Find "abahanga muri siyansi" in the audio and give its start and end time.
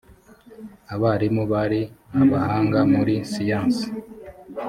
2.21-3.85